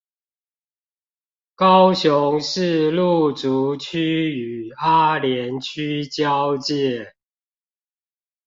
[1.53, 7.13] 高雄市路竹區與阿蓮區交界